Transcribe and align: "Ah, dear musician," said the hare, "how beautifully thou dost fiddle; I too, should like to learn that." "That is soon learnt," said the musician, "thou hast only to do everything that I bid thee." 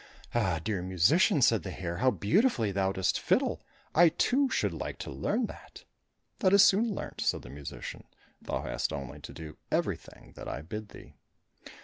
"Ah, 0.33 0.59
dear 0.63 0.81
musician," 0.81 1.43
said 1.43 1.61
the 1.61 1.69
hare, 1.69 1.97
"how 1.97 2.09
beautifully 2.09 2.71
thou 2.71 2.91
dost 2.91 3.19
fiddle; 3.19 3.61
I 3.93 4.09
too, 4.09 4.49
should 4.49 4.73
like 4.73 4.97
to 4.97 5.11
learn 5.11 5.45
that." 5.45 5.83
"That 6.39 6.53
is 6.53 6.63
soon 6.63 6.91
learnt," 6.95 7.21
said 7.21 7.43
the 7.43 7.51
musician, 7.51 8.05
"thou 8.41 8.63
hast 8.63 8.91
only 8.91 9.19
to 9.19 9.31
do 9.31 9.57
everything 9.69 10.33
that 10.35 10.47
I 10.47 10.63
bid 10.63 10.89
thee." 10.89 11.13